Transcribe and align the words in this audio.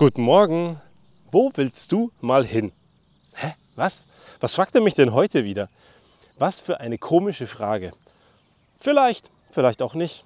Guten 0.00 0.22
Morgen. 0.22 0.80
Wo 1.30 1.52
willst 1.56 1.92
du 1.92 2.10
mal 2.22 2.42
hin? 2.42 2.72
Hä? 3.34 3.52
Was? 3.76 4.06
Was 4.40 4.54
fragt 4.54 4.74
er 4.74 4.80
mich 4.80 4.94
denn 4.94 5.12
heute 5.12 5.44
wieder? 5.44 5.68
Was 6.38 6.58
für 6.58 6.80
eine 6.80 6.96
komische 6.96 7.46
Frage. 7.46 7.92
Vielleicht, 8.78 9.30
vielleicht 9.52 9.82
auch 9.82 9.92
nicht. 9.92 10.24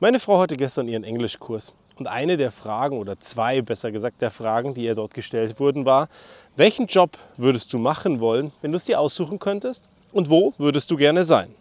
Meine 0.00 0.18
Frau 0.18 0.40
hatte 0.40 0.56
gestern 0.56 0.88
ihren 0.88 1.04
Englischkurs 1.04 1.74
und 2.00 2.08
eine 2.08 2.36
der 2.36 2.50
Fragen 2.50 2.98
oder 2.98 3.20
zwei 3.20 3.62
besser 3.62 3.92
gesagt 3.92 4.20
der 4.20 4.32
Fragen, 4.32 4.74
die 4.74 4.86
ihr 4.86 4.96
dort 4.96 5.14
gestellt 5.14 5.60
wurden, 5.60 5.84
war, 5.84 6.08
welchen 6.56 6.86
Job 6.86 7.18
würdest 7.36 7.72
du 7.72 7.78
machen 7.78 8.18
wollen, 8.18 8.50
wenn 8.62 8.72
du 8.72 8.78
es 8.78 8.84
dir 8.86 8.98
aussuchen 8.98 9.38
könntest 9.38 9.84
und 10.10 10.28
wo 10.28 10.54
würdest 10.58 10.90
du 10.90 10.96
gerne 10.96 11.24
sein? 11.24 11.54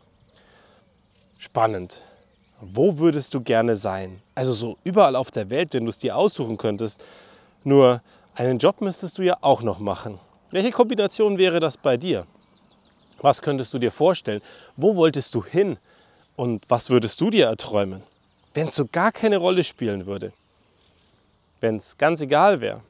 Spannend. 1.37 2.03
Wo 2.59 2.97
würdest 2.97 3.33
du 3.33 3.41
gerne 3.41 3.75
sein? 3.75 4.21
Also 4.33 4.53
so 4.53 4.77
überall 4.83 5.15
auf 5.15 5.29
der 5.29 5.49
Welt, 5.49 5.73
wenn 5.73 5.85
du 5.85 5.89
es 5.89 5.97
dir 5.99 6.15
aussuchen 6.15 6.57
könntest. 6.57 7.03
Nur 7.63 8.01
einen 8.33 8.57
Job 8.57 8.81
müsstest 8.81 9.17
du 9.17 9.23
ja 9.23 9.37
auch 9.41 9.61
noch 9.61 9.79
machen. 9.79 10.19
Welche 10.51 10.71
Kombination 10.71 11.37
wäre 11.37 11.59
das 11.59 11.77
bei 11.77 11.97
dir? 11.97 12.25
Was 13.21 13.41
könntest 13.41 13.73
du 13.73 13.79
dir 13.79 13.91
vorstellen? 13.91 14.41
Wo 14.75 14.95
wolltest 14.95 15.35
du 15.35 15.43
hin? 15.43 15.77
Und 16.35 16.69
was 16.69 16.89
würdest 16.89 17.19
du 17.21 17.29
dir 17.29 17.47
erträumen? 17.47 18.03
Wenn 18.53 18.67
es 18.69 18.75
so 18.75 18.85
gar 18.85 19.11
keine 19.11 19.37
Rolle 19.37 19.63
spielen 19.63 20.05
würde. 20.05 20.33
Wenn 21.59 21.77
es 21.77 21.97
ganz 21.97 22.21
egal 22.21 22.61
wäre. 22.61 22.81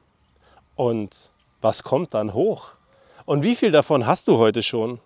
Und 0.76 1.30
was 1.60 1.82
kommt 1.82 2.14
dann 2.14 2.34
hoch? 2.34 2.72
Und 3.24 3.42
wie 3.42 3.56
viel 3.56 3.70
davon 3.70 4.06
hast 4.06 4.28
du 4.28 4.38
heute 4.38 4.62
schon? 4.62 5.00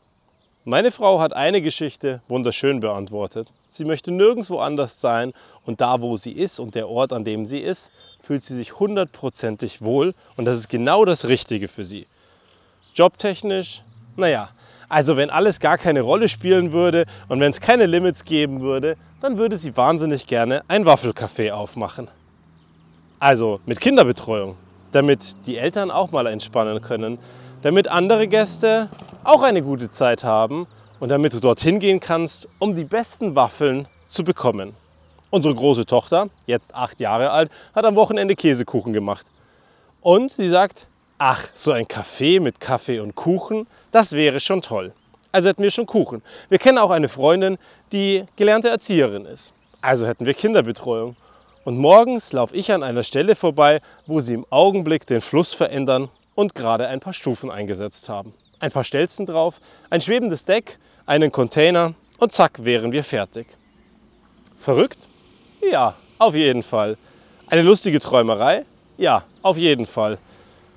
Meine 0.64 0.92
Frau 0.92 1.18
hat 1.18 1.32
eine 1.32 1.60
Geschichte 1.60 2.22
wunderschön 2.28 2.78
beantwortet. 2.78 3.50
Sie 3.72 3.84
möchte 3.84 4.12
nirgendwo 4.12 4.58
anders 4.58 5.00
sein 5.00 5.32
und 5.64 5.80
da, 5.80 6.00
wo 6.00 6.16
sie 6.16 6.30
ist 6.30 6.60
und 6.60 6.76
der 6.76 6.88
Ort, 6.88 7.12
an 7.12 7.24
dem 7.24 7.44
sie 7.44 7.58
ist, 7.58 7.90
fühlt 8.20 8.44
sie 8.44 8.54
sich 8.54 8.78
hundertprozentig 8.78 9.82
wohl 9.82 10.14
und 10.36 10.44
das 10.44 10.58
ist 10.58 10.68
genau 10.68 11.04
das 11.04 11.26
Richtige 11.26 11.66
für 11.66 11.82
sie. 11.82 12.06
Jobtechnisch, 12.94 13.82
naja, 14.16 14.50
also 14.88 15.16
wenn 15.16 15.30
alles 15.30 15.58
gar 15.58 15.78
keine 15.78 16.02
Rolle 16.02 16.28
spielen 16.28 16.70
würde 16.70 17.06
und 17.28 17.40
wenn 17.40 17.50
es 17.50 17.60
keine 17.60 17.86
Limits 17.86 18.24
geben 18.24 18.60
würde, 18.60 18.96
dann 19.20 19.38
würde 19.38 19.58
sie 19.58 19.76
wahnsinnig 19.76 20.28
gerne 20.28 20.62
ein 20.68 20.86
Waffelcafé 20.86 21.50
aufmachen. 21.50 22.06
Also 23.18 23.58
mit 23.66 23.80
Kinderbetreuung, 23.80 24.54
damit 24.92 25.44
die 25.44 25.56
Eltern 25.56 25.90
auch 25.90 26.12
mal 26.12 26.28
entspannen 26.28 26.80
können, 26.82 27.18
damit 27.62 27.88
andere 27.88 28.26
Gäste 28.26 28.90
auch 29.24 29.42
eine 29.42 29.62
gute 29.62 29.90
Zeit 29.90 30.24
haben 30.24 30.66
und 30.98 31.08
damit 31.08 31.32
du 31.32 31.40
dorthin 31.40 31.78
gehen 31.78 32.00
kannst, 32.00 32.48
um 32.58 32.74
die 32.74 32.84
besten 32.84 33.36
Waffeln 33.36 33.86
zu 34.06 34.24
bekommen. 34.24 34.74
Unsere 35.30 35.54
große 35.54 35.86
Tochter, 35.86 36.28
jetzt 36.46 36.74
acht 36.74 37.00
Jahre 37.00 37.30
alt, 37.30 37.50
hat 37.74 37.84
am 37.84 37.96
Wochenende 37.96 38.34
Käsekuchen 38.34 38.92
gemacht. 38.92 39.26
Und 40.00 40.32
sie 40.32 40.48
sagt, 40.48 40.88
ach, 41.18 41.48
so 41.54 41.70
ein 41.70 41.86
Kaffee 41.86 42.40
mit 42.40 42.60
Kaffee 42.60 42.98
und 42.98 43.14
Kuchen, 43.14 43.66
das 43.92 44.12
wäre 44.12 44.40
schon 44.40 44.60
toll. 44.60 44.92
Also 45.30 45.48
hätten 45.48 45.62
wir 45.62 45.70
schon 45.70 45.86
Kuchen. 45.86 46.20
Wir 46.48 46.58
kennen 46.58 46.78
auch 46.78 46.90
eine 46.90 47.08
Freundin, 47.08 47.56
die 47.92 48.24
gelernte 48.36 48.68
Erzieherin 48.68 49.24
ist. 49.24 49.54
Also 49.80 50.06
hätten 50.06 50.26
wir 50.26 50.34
Kinderbetreuung. 50.34 51.16
Und 51.64 51.78
morgens 51.78 52.32
laufe 52.32 52.56
ich 52.56 52.72
an 52.72 52.82
einer 52.82 53.04
Stelle 53.04 53.36
vorbei, 53.36 53.80
wo 54.06 54.20
sie 54.20 54.34
im 54.34 54.46
Augenblick 54.50 55.06
den 55.06 55.20
Fluss 55.20 55.54
verändern 55.54 56.08
und 56.34 56.54
gerade 56.54 56.88
ein 56.88 57.00
paar 57.00 57.12
Stufen 57.12 57.50
eingesetzt 57.50 58.08
haben 58.08 58.34
ein 58.62 58.70
paar 58.70 58.84
Stelzen 58.84 59.26
drauf, 59.26 59.60
ein 59.90 60.00
schwebendes 60.00 60.44
Deck, 60.44 60.78
einen 61.04 61.32
Container 61.32 61.94
und 62.18 62.32
zack 62.32 62.64
wären 62.64 62.92
wir 62.92 63.02
fertig. 63.02 63.46
Verrückt? 64.56 65.08
Ja, 65.70 65.96
auf 66.18 66.34
jeden 66.34 66.62
Fall. 66.62 66.96
Eine 67.48 67.62
lustige 67.62 67.98
Träumerei? 67.98 68.64
Ja, 68.96 69.24
auf 69.42 69.56
jeden 69.56 69.84
Fall. 69.84 70.18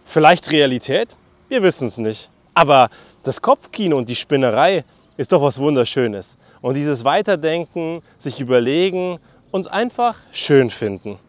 Vielleicht 0.04 0.52
Realität? 0.52 1.16
Wir 1.48 1.62
wissen 1.62 1.88
es 1.88 2.00
nicht. 2.00 2.32
Aber 2.56 2.90
das 3.22 3.42
Kopfkino 3.42 3.98
und 3.98 4.10
die 4.10 4.16
Spinnerei 4.16 4.84
ist 5.18 5.32
doch 5.32 5.42
was 5.42 5.60
Wunderschönes. 5.60 6.38
Und 6.62 6.76
dieses 6.76 7.06
Weiterdenken, 7.06 8.02
sich 8.18 8.40
überlegen, 8.40 9.20
uns 9.52 9.68
einfach 9.68 10.16
schön 10.32 10.72
finden. 10.72 11.20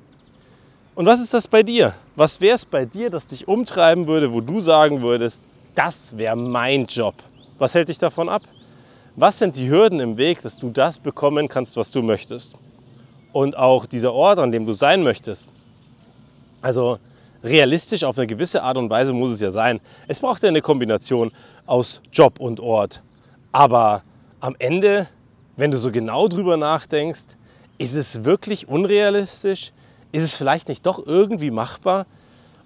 Und 0.96 1.04
was 1.04 1.20
ist 1.20 1.34
das 1.34 1.46
bei 1.46 1.62
dir? 1.62 1.92
Was 2.16 2.40
wäre 2.40 2.56
es 2.56 2.64
bei 2.64 2.86
dir, 2.86 3.10
das 3.10 3.26
dich 3.26 3.46
umtreiben 3.46 4.06
würde, 4.06 4.32
wo 4.32 4.40
du 4.40 4.60
sagen 4.60 5.02
würdest, 5.02 5.46
das 5.74 6.16
wäre 6.16 6.34
mein 6.34 6.86
Job. 6.86 7.14
Was 7.58 7.74
hält 7.74 7.90
dich 7.90 7.98
davon 7.98 8.30
ab? 8.30 8.40
Was 9.14 9.38
sind 9.38 9.56
die 9.56 9.68
Hürden 9.68 10.00
im 10.00 10.16
Weg, 10.16 10.40
dass 10.40 10.56
du 10.56 10.70
das 10.70 10.98
bekommen 10.98 11.48
kannst, 11.48 11.76
was 11.76 11.90
du 11.90 12.00
möchtest? 12.00 12.54
Und 13.32 13.58
auch 13.58 13.84
dieser 13.84 14.14
Ort, 14.14 14.38
an 14.38 14.50
dem 14.50 14.64
du 14.64 14.72
sein 14.72 15.02
möchtest. 15.02 15.52
Also 16.62 16.98
realistisch 17.44 18.02
auf 18.02 18.16
eine 18.16 18.26
gewisse 18.26 18.62
Art 18.62 18.78
und 18.78 18.88
Weise 18.88 19.12
muss 19.12 19.30
es 19.30 19.40
ja 19.40 19.50
sein. 19.50 19.80
Es 20.08 20.20
braucht 20.20 20.42
ja 20.42 20.48
eine 20.48 20.62
Kombination 20.62 21.30
aus 21.66 22.00
Job 22.10 22.40
und 22.40 22.58
Ort. 22.58 23.02
Aber 23.52 24.02
am 24.40 24.56
Ende, 24.58 25.08
wenn 25.58 25.70
du 25.70 25.76
so 25.76 25.92
genau 25.92 26.26
drüber 26.26 26.56
nachdenkst, 26.56 27.36
ist 27.76 27.94
es 27.94 28.24
wirklich 28.24 28.66
unrealistisch? 28.66 29.74
Ist 30.16 30.22
es 30.22 30.34
vielleicht 30.34 30.68
nicht 30.68 30.86
doch 30.86 31.04
irgendwie 31.06 31.50
machbar? 31.50 32.06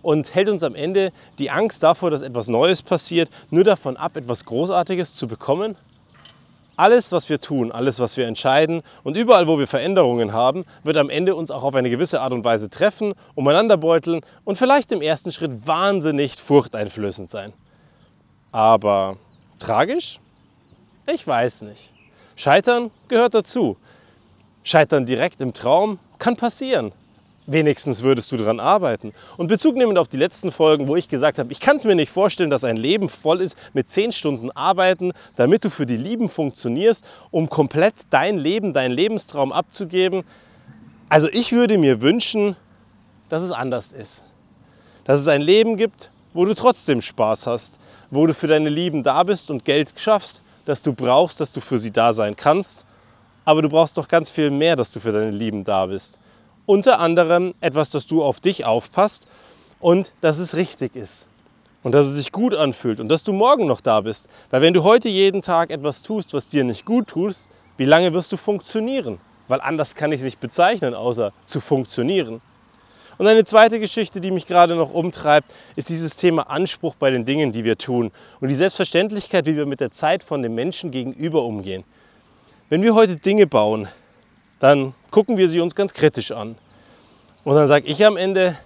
und 0.03 0.35
hält 0.35 0.49
uns 0.49 0.63
am 0.63 0.75
Ende 0.75 1.13
die 1.39 1.51
Angst 1.51 1.83
davor, 1.83 2.11
dass 2.11 2.23
etwas 2.23 2.49
Neues 2.49 2.83
passiert, 2.83 3.31
nur 3.51 3.65
davon 3.65 3.97
ab, 3.97 4.17
etwas 4.17 4.45
Großartiges 4.45 5.15
zu 5.15 5.29
bekommen? 5.29 5.77
Alles, 6.77 7.13
was 7.13 7.29
wir 7.29 7.41
tun, 7.41 7.71
alles, 7.73 8.01
was 8.01 8.17
wir 8.17 8.27
entscheiden 8.27 8.83
und 9.03 9.17
überall, 9.17 9.47
wo 9.47 9.59
wir 9.59 9.67
Veränderungen 9.67 10.33
haben, 10.33 10.65
wird 10.83 10.97
am 10.97 11.11
Ende 11.11 11.35
uns 11.35 11.51
auch 11.51 11.63
auf 11.63 11.75
eine 11.75 11.91
gewisse 11.91 12.23
Art 12.23 12.33
und 12.33 12.43
Weise 12.43 12.71
treffen, 12.71 13.13
umeinander 13.35 13.77
beuteln 13.77 14.23
und 14.45 14.57
vielleicht 14.57 14.91
im 14.93 15.03
ersten 15.03 15.31
Schritt 15.31 15.67
wahnsinnig 15.67 16.37
furchteinflößend 16.37 17.29
sein. 17.29 17.53
Aber 18.51 19.19
tragisch? 19.59 20.21
Ich 21.13 21.27
weiß 21.27 21.63
nicht. 21.63 21.93
Scheitern 22.35 22.91
gehört 23.09 23.35
dazu. 23.35 23.77
Scheitern 24.63 25.05
direkt 25.05 25.43
im 25.43 25.53
Traum 25.53 25.99
kann 26.19 26.37
passieren 26.37 26.93
wenigstens 27.47 28.03
würdest 28.03 28.31
du 28.33 28.37
daran 28.37 28.61
arbeiten. 28.61 29.13
Und 29.37 29.49
Bezug 29.49 29.77
nehmend 29.77 29.99
auf 29.99 30.09
die 30.09 30.17
letzten 30.17 30.53
Folgen, 30.53 30.89
wo 30.89 30.97
ich 30.97 31.09
gesagt 31.09 31.39
habe, 31.39 31.51
ich 31.53 31.61
kann 31.61 31.77
es 31.77 31.85
mir 31.85 31.95
nicht 31.95 32.11
vorstellen, 32.11 32.51
dass 32.51 32.65
ein 32.65 32.77
Leben 32.77 33.09
voll 33.09 33.41
ist 33.41 33.57
mit 33.73 33.91
10 33.91 34.13
Stunden 34.13 34.51
Arbeiten, 34.53 35.13
damit 35.37 35.65
du 35.65 35.71
für 35.71 35.87
die 35.87 35.97
Lieben 35.97 36.29
funktionierst, 36.29 37.05
um 37.31 37.49
komplett 37.49 37.95
dein 38.11 38.39
Leben, 38.39 38.73
deinen 38.73 38.93
Lebenstraum 38.93 39.53
abzugeben. 39.53 40.23
Also 41.09 41.29
ich 41.33 41.53
würde 41.53 41.77
mir 41.77 42.01
wünschen, 42.03 42.57
dass 43.29 43.43
es 43.43 43.51
anders 43.51 43.93
ist. 43.93 44.25
Dass 45.05 45.21
es 45.21 45.29
ein 45.29 45.41
Leben 45.41 45.77
gibt, 45.77 46.11
wo 46.33 46.45
du 46.45 46.55
trotzdem 46.55 47.01
Spaß 47.01 47.47
hast, 47.49 47.81
wo 48.11 48.27
du 48.27 48.35
für 48.35 48.47
deine 48.47 48.69
Lieben 48.69 49.03
da 49.03 49.23
bist 49.25 49.51
und 49.51 49.65
Geld 49.65 49.93
schaffst, 49.97 50.45
das 50.67 50.83
du 50.83 50.93
brauchst, 50.93 51.41
dass 51.41 51.53
du 51.53 51.61
für 51.61 51.79
sie 51.79 51.91
da 51.91 52.13
sein 52.13 52.37
kannst. 52.37 52.87
Aber 53.45 53.63
du 53.63 53.69
brauchst 53.69 53.97
doch 53.97 54.07
ganz 54.07 54.31
viel 54.31 54.51
mehr, 54.51 54.77
dass 54.77 54.93
du 54.93 55.01
für 55.01 55.11
deine 55.11 55.33
Lieben 55.33 55.65
da 55.65 55.87
bist. 55.87 56.20
Unter 56.71 57.01
anderem 57.01 57.53
etwas, 57.61 57.91
dass 57.91 58.07
du 58.07 58.23
auf 58.23 58.39
dich 58.39 58.65
aufpasst 58.65 59.27
und 59.81 60.13
dass 60.21 60.39
es 60.39 60.55
richtig 60.55 60.95
ist. 60.95 61.27
Und 61.83 61.97
dass 61.97 62.07
es 62.07 62.15
sich 62.15 62.31
gut 62.31 62.55
anfühlt 62.55 63.01
und 63.01 63.09
dass 63.09 63.25
du 63.25 63.33
morgen 63.33 63.67
noch 63.67 63.81
da 63.81 64.03
bist. 64.03 64.29
Weil 64.51 64.63
wenn 64.63 64.73
du 64.73 64.85
heute 64.85 65.09
jeden 65.09 65.43
Tag 65.43 65.71
etwas 65.71 66.03
tust, 66.03 66.33
was 66.33 66.47
dir 66.47 66.63
nicht 66.63 66.85
gut 66.85 67.09
tut, 67.09 67.35
wie 67.77 67.87
lange 67.87 68.15
wirst 68.15 68.31
du 68.31 68.37
funktionieren? 68.37 69.19
Weil 69.49 69.61
anders 69.63 69.97
kann 69.97 70.13
ich 70.13 70.19
es 70.19 70.25
nicht 70.25 70.39
bezeichnen, 70.39 70.95
außer 70.95 71.33
zu 71.45 71.59
funktionieren. 71.59 72.41
Und 73.19 73.27
eine 73.27 73.43
zweite 73.43 73.81
Geschichte, 73.81 74.21
die 74.21 74.31
mich 74.31 74.47
gerade 74.47 74.77
noch 74.77 74.93
umtreibt, 74.93 75.53
ist 75.75 75.89
dieses 75.89 76.15
Thema 76.19 76.43
Anspruch 76.43 76.95
bei 76.95 77.11
den 77.11 77.25
Dingen, 77.25 77.51
die 77.51 77.65
wir 77.65 77.79
tun. 77.79 78.13
Und 78.39 78.47
die 78.47 78.55
Selbstverständlichkeit, 78.55 79.45
wie 79.47 79.57
wir 79.57 79.67
mit 79.67 79.81
der 79.81 79.91
Zeit 79.91 80.23
von 80.23 80.41
den 80.41 80.55
Menschen 80.55 80.93
gegenüber 80.93 81.43
umgehen. 81.43 81.83
Wenn 82.69 82.85
wir 82.85 82.95
heute 82.95 83.17
Dinge 83.17 83.49
bauen, 83.49 83.89
dann 84.61 84.95
gucken 85.11 85.37
wir 85.37 85.49
sie 85.49 85.61
uns 85.61 85.75
ganz 85.75 85.93
kritisch 85.93 86.31
an. 86.31 86.57
Und 87.43 87.57
dann 87.57 87.67
sage 87.67 87.87
ich 87.89 88.05
am 88.07 88.17
Ende, 88.17 88.57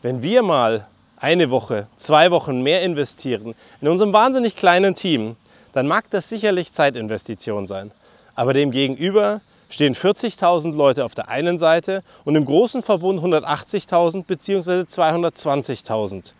wenn 0.00 0.22
wir 0.22 0.42
mal 0.42 0.86
eine 1.16 1.50
Woche, 1.50 1.86
zwei 1.96 2.30
Wochen 2.30 2.62
mehr 2.62 2.82
investieren 2.82 3.54
in 3.82 3.88
unserem 3.88 4.12
wahnsinnig 4.14 4.56
kleinen 4.56 4.94
Team, 4.94 5.36
dann 5.72 5.86
mag 5.86 6.08
das 6.10 6.28
sicherlich 6.28 6.72
Zeitinvestition 6.72 7.66
sein. 7.66 7.90
Aber 8.34 8.54
dem 8.54 8.70
gegenüber 8.70 9.42
stehen 9.68 9.94
40.000 9.94 10.74
Leute 10.74 11.04
auf 11.04 11.14
der 11.14 11.28
einen 11.28 11.58
Seite 11.58 12.02
und 12.24 12.36
im 12.36 12.44
großen 12.44 12.82
Verbund 12.82 13.20
180.000 13.20 14.24
bzw. 14.24 14.82
220.000 14.82 16.32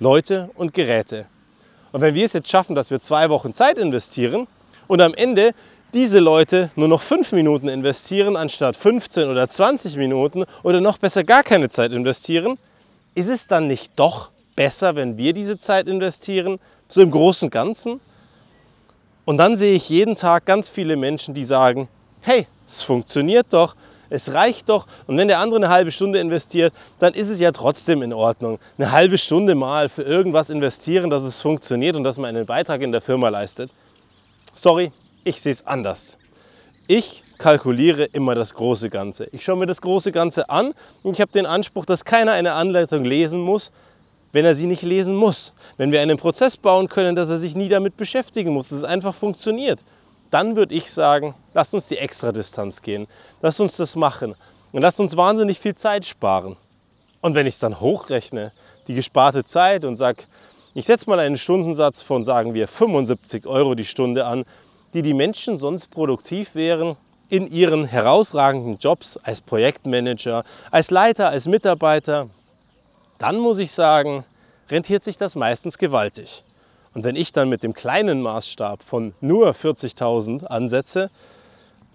Leute 0.00 0.50
und 0.54 0.72
Geräte. 0.72 1.26
Und 1.92 2.00
wenn 2.00 2.14
wir 2.14 2.24
es 2.24 2.32
jetzt 2.32 2.50
schaffen, 2.50 2.74
dass 2.74 2.90
wir 2.90 3.00
zwei 3.00 3.28
Wochen 3.28 3.52
Zeit 3.52 3.78
investieren 3.78 4.46
und 4.88 5.00
am 5.00 5.14
Ende 5.14 5.52
diese 5.94 6.18
Leute 6.18 6.70
nur 6.76 6.88
noch 6.88 7.02
fünf 7.02 7.32
Minuten 7.32 7.68
investieren 7.68 8.36
anstatt 8.36 8.76
15 8.76 9.28
oder 9.28 9.48
20 9.48 9.96
Minuten 9.96 10.44
oder 10.62 10.80
noch 10.80 10.98
besser 10.98 11.24
gar 11.24 11.42
keine 11.42 11.68
Zeit 11.68 11.92
investieren, 11.92 12.58
ist 13.14 13.28
es 13.28 13.46
dann 13.46 13.66
nicht 13.66 13.92
doch 13.96 14.30
besser, 14.56 14.96
wenn 14.96 15.16
wir 15.16 15.32
diese 15.32 15.58
Zeit 15.58 15.88
investieren, 15.88 16.58
so 16.88 17.00
im 17.02 17.10
Großen 17.10 17.50
Ganzen? 17.50 18.00
Und 19.24 19.36
dann 19.36 19.54
sehe 19.54 19.74
ich 19.74 19.88
jeden 19.88 20.16
Tag 20.16 20.46
ganz 20.46 20.68
viele 20.68 20.96
Menschen, 20.96 21.34
die 21.34 21.44
sagen, 21.44 21.88
hey, 22.22 22.46
es 22.66 22.82
funktioniert 22.82 23.46
doch, 23.50 23.76
Es 24.14 24.34
reicht 24.34 24.68
doch. 24.68 24.86
Und 25.06 25.16
wenn 25.16 25.26
der 25.26 25.38
andere 25.38 25.56
eine 25.56 25.70
halbe 25.70 25.90
Stunde 25.90 26.18
investiert, 26.20 26.74
dann 26.98 27.14
ist 27.14 27.30
es 27.30 27.40
ja 27.40 27.50
trotzdem 27.50 28.02
in 28.02 28.12
Ordnung. 28.12 28.58
Eine 28.76 28.92
halbe 28.92 29.16
Stunde 29.16 29.54
mal 29.54 29.88
für 29.88 30.02
irgendwas 30.02 30.50
investieren, 30.50 31.08
dass 31.08 31.22
es 31.22 31.40
funktioniert 31.40 31.96
und 31.96 32.04
dass 32.04 32.18
man 32.18 32.28
einen 32.28 32.44
Beitrag 32.44 32.82
in 32.82 32.92
der 32.92 33.00
Firma 33.00 33.30
leistet. 33.30 33.70
Sorry, 34.52 34.92
ich 35.24 35.40
sehe 35.40 35.52
es 35.52 35.66
anders. 35.66 36.18
Ich 36.88 37.22
kalkuliere 37.38 38.04
immer 38.04 38.34
das 38.34 38.54
große 38.54 38.90
Ganze. 38.90 39.26
Ich 39.32 39.44
schaue 39.44 39.56
mir 39.56 39.66
das 39.66 39.80
große 39.80 40.12
Ganze 40.12 40.48
an 40.50 40.74
und 41.02 41.14
ich 41.14 41.20
habe 41.20 41.32
den 41.32 41.46
Anspruch, 41.46 41.84
dass 41.84 42.04
keiner 42.04 42.32
eine 42.32 42.52
Anleitung 42.52 43.04
lesen 43.04 43.40
muss, 43.40 43.72
wenn 44.32 44.44
er 44.44 44.54
sie 44.54 44.66
nicht 44.66 44.82
lesen 44.82 45.14
muss. 45.14 45.52
Wenn 45.76 45.92
wir 45.92 46.00
einen 46.00 46.18
Prozess 46.18 46.56
bauen 46.56 46.88
können, 46.88 47.16
dass 47.16 47.28
er 47.28 47.38
sich 47.38 47.54
nie 47.54 47.68
damit 47.68 47.96
beschäftigen 47.96 48.52
muss, 48.52 48.68
dass 48.68 48.78
es 48.78 48.84
einfach 48.84 49.14
funktioniert, 49.14 49.84
dann 50.30 50.56
würde 50.56 50.74
ich 50.74 50.90
sagen, 50.90 51.34
lasst 51.52 51.74
uns 51.74 51.88
die 51.88 51.98
Extradistanz 51.98 52.80
gehen. 52.80 53.06
Lasst 53.42 53.60
uns 53.60 53.76
das 53.76 53.96
machen. 53.96 54.34
Und 54.72 54.80
lasst 54.80 54.98
uns 54.98 55.16
wahnsinnig 55.16 55.60
viel 55.60 55.74
Zeit 55.74 56.06
sparen. 56.06 56.56
Und 57.20 57.34
wenn 57.34 57.46
ich 57.46 57.54
es 57.54 57.60
dann 57.60 57.80
hochrechne, 57.80 58.52
die 58.88 58.94
gesparte 58.94 59.44
Zeit 59.44 59.84
und 59.84 59.96
sage, 59.96 60.24
ich 60.74 60.86
setze 60.86 61.08
mal 61.10 61.20
einen 61.20 61.36
Stundensatz 61.36 62.00
von, 62.00 62.24
sagen 62.24 62.54
wir, 62.54 62.66
75 62.66 63.46
Euro 63.46 63.74
die 63.74 63.84
Stunde 63.84 64.24
an, 64.24 64.44
die 64.94 65.02
die 65.02 65.14
Menschen 65.14 65.58
sonst 65.58 65.90
produktiv 65.90 66.54
wären 66.54 66.96
in 67.28 67.46
ihren 67.46 67.84
herausragenden 67.86 68.76
Jobs 68.78 69.16
als 69.16 69.40
Projektmanager, 69.40 70.44
als 70.70 70.90
Leiter, 70.90 71.30
als 71.30 71.48
Mitarbeiter, 71.48 72.28
dann 73.18 73.38
muss 73.38 73.58
ich 73.58 73.72
sagen, 73.72 74.24
rentiert 74.68 75.02
sich 75.02 75.16
das 75.16 75.36
meistens 75.36 75.78
gewaltig. 75.78 76.44
Und 76.94 77.04
wenn 77.04 77.16
ich 77.16 77.32
dann 77.32 77.48
mit 77.48 77.62
dem 77.62 77.72
kleinen 77.72 78.20
Maßstab 78.20 78.82
von 78.82 79.14
nur 79.20 79.52
40.000 79.52 80.44
ansetze, 80.44 81.10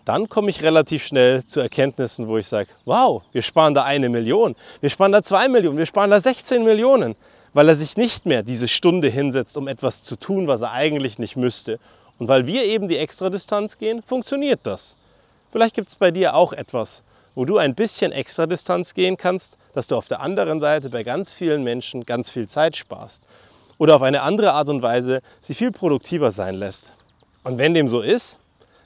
dann 0.06 0.30
komme 0.30 0.50
ich 0.50 0.64
relativ 0.64 1.06
schnell 1.06 1.46
zu 1.46 1.60
Erkenntnissen, 1.60 2.28
wo 2.28 2.38
ich 2.38 2.48
sage, 2.48 2.70
wow, 2.86 3.22
wir 3.34 3.42
sparen 3.42 3.74
da 3.74 3.84
eine 3.84 4.10
Million, 4.10 4.56
wir 4.80 4.90
sparen 4.90 5.12
da 5.12 5.22
zwei 5.22 5.50
Millionen, 5.50 5.78
wir 5.78 5.86
sparen 5.86 6.10
da 6.10 6.20
16 6.20 6.64
Millionen, 6.64 7.16
weil 7.54 7.68
er 7.68 7.76
sich 7.76 7.98
nicht 7.98 8.26
mehr 8.26 8.42
diese 8.42 8.68
Stunde 8.68 9.10
hinsetzt, 9.10 9.58
um 9.58 9.68
etwas 9.68 10.04
zu 10.04 10.16
tun, 10.16 10.48
was 10.48 10.62
er 10.62 10.72
eigentlich 10.72 11.20
nicht 11.20 11.36
müsste. 11.36 11.78
Und 12.20 12.28
weil 12.28 12.48
wir 12.48 12.64
eben 12.66 12.88
die 12.88 12.98
Extradistanz 12.98 13.78
gehen, 13.78 14.02
funktioniert 14.02 14.62
das. 14.64 14.98
Vielleicht 15.50 15.76
gibt 15.76 15.90
es 15.90 15.96
bei 15.96 16.12
dir 16.12 16.36
auch 16.36 16.54
etwas, 16.54 17.04
wo 17.36 17.46
du 17.46 17.58
ein 17.58 17.76
bisschen 17.76 18.12
Extradistanz 18.12 18.94
gehen 18.94 19.18
kannst, 19.18 19.58
dass 19.74 19.88
du 19.88 19.96
auf 19.96 20.08
der 20.08 20.22
anderen 20.22 20.60
Seite 20.60 20.90
bei 20.90 21.04
ganz 21.04 21.32
vielen 21.32 21.64
Menschen 21.64 22.06
ganz 22.06 22.32
viel 22.32 22.48
Zeit 22.48 22.76
sparst 22.76 23.24
oder 23.78 23.96
auf 23.96 24.02
eine 24.02 24.24
andere 24.24 24.54
Art 24.54 24.70
und 24.70 24.82
Weise 24.82 25.22
sie 25.40 25.54
viel 25.54 25.72
produktiver 25.72 26.32
sein 26.32 26.56
lässt. 26.56 26.94
Und 27.44 27.60
wenn 27.60 27.74
dem 27.74 27.88
so 27.88 28.02
ist, 28.02 28.40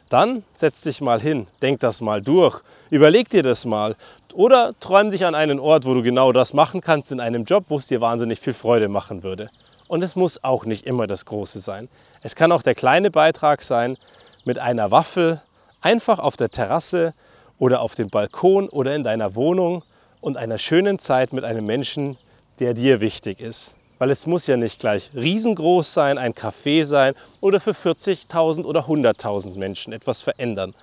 dann 0.10 0.44
setz 0.54 0.82
dich 0.82 1.00
mal 1.00 1.22
hin, 1.22 1.48
denk 1.62 1.80
das 1.80 2.02
mal 2.02 2.22
durch, 2.22 2.60
überleg 2.90 3.30
dir 3.30 3.44
das 3.44 3.66
mal 3.66 3.96
oder 4.34 4.74
träum 4.82 5.10
dich 5.10 5.26
an 5.26 5.36
einen 5.36 5.60
Ort, 5.60 5.86
wo 5.86 5.94
du 5.94 6.04
genau 6.04 6.34
das 6.34 6.54
machen 6.54 6.82
kannst 6.82 7.12
in 7.14 7.22
einem 7.22 7.46
Job, 7.46 7.66
wo 7.70 7.78
es 7.78 7.88
dir 7.88 8.02
wahnsinnig 8.02 8.40
viel 8.40 8.54
Freude 8.54 8.90
machen 8.90 9.24
würde. 9.24 9.50
Und 9.92 10.04
es 10.04 10.16
muss 10.16 10.42
auch 10.42 10.64
nicht 10.64 10.86
immer 10.86 11.06
das 11.06 11.26
Große 11.26 11.60
sein. 11.60 11.90
Es 12.22 12.36
kann 12.36 12.54
auch 12.54 12.62
der 12.62 12.76
kleine 12.76 13.12
Beitrag 13.12 13.62
sein, 13.62 13.98
mit 14.46 14.58
einer 14.58 14.90
Waffel 14.90 15.42
einfach 15.82 16.18
auf 16.18 16.38
der 16.38 16.48
Terrasse 16.48 17.14
oder 17.60 17.82
auf 17.82 17.96
dem 17.96 18.10
Balkon 18.10 18.70
oder 18.70 18.96
in 18.96 19.04
deiner 19.04 19.36
Wohnung 19.36 19.84
und 20.22 20.38
einer 20.38 20.58
schönen 20.58 20.98
Zeit 20.98 21.34
mit 21.34 21.44
einem 21.44 21.66
Menschen, 21.66 22.18
der 22.60 22.74
dir 22.74 23.02
wichtig 23.02 23.42
ist 23.42 23.76
weil 23.98 24.10
es 24.10 24.26
muss 24.26 24.48
ja 24.48 24.58
nicht 24.58 24.80
gleich 24.80 25.12
riesengroß 25.14 25.94
sein, 25.94 26.18
ein 26.18 26.34
Café 26.34 26.86
sein 26.86 27.14
oder 27.40 27.60
für 27.60 27.74
40.000 27.74 28.64
oder 28.64 28.88
100.000 28.88 29.60
Menschen 29.60 29.94
etwas 29.94 30.24
verändern, 30.24 30.74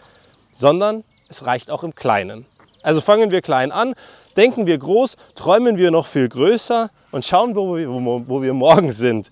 sondern 0.52 1.02
es 1.28 1.44
reicht 1.44 1.69
auch 1.72 1.82
im 1.82 1.96
Kleinen. 1.96 2.46
Also 2.88 3.02
fangen 3.02 3.31
wir 3.31 3.43
klein 3.43 3.70
an, 3.70 3.93
denken 4.38 4.67
wir 4.67 4.79
groß, 4.79 5.17
träumen 5.35 5.76
wir 5.76 5.90
noch 5.90 6.06
viel 6.06 6.26
größer 6.26 6.88
und 7.11 7.23
schauen, 7.23 7.55
wo 7.55 7.76
wir, 7.76 7.87
wo, 7.87 8.40
wir 8.40 8.55
morgen 8.55 8.93
sind. 8.93 9.29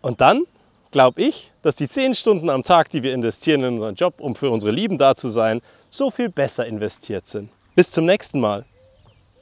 Und 0.00 0.22
dann 0.22 0.44
glaube 0.90 1.20
ich, 1.20 1.52
dass 1.60 1.76
die 1.76 1.86
10 1.86 2.14
Stunden 2.14 2.48
am 2.48 2.62
Tag, 2.62 2.88
die 2.88 3.02
wir 3.02 3.12
investieren 3.12 3.62
in 3.62 3.74
unseren 3.74 3.94
Job, 3.94 4.14
um 4.16 4.34
für 4.34 4.48
unsere 4.48 4.72
Lieben 4.72 4.96
da 4.96 5.14
zu 5.14 5.28
sein, 5.28 5.60
so 5.90 6.10
viel 6.10 6.30
besser 6.30 6.64
investiert 6.64 7.26
sind. 7.26 7.50
Bis 7.74 7.90
zum 7.90 8.06
nächsten 8.06 8.40
Mal. 8.40 8.64